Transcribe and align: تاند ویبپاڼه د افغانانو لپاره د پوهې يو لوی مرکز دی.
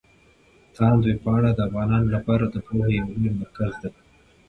تاند 0.75 1.01
ویبپاڼه 1.05 1.49
د 1.53 1.59
افغانانو 1.67 2.07
لپاره 2.15 2.43
د 2.49 2.55
پوهې 2.67 2.93
يو 2.99 3.07
لوی 3.13 3.31
مرکز 3.41 3.73
دی. 3.81 3.91